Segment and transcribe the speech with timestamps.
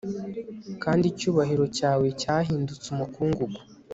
[0.83, 3.59] kandi icyubahiro cyawe cyahindutse umukungugu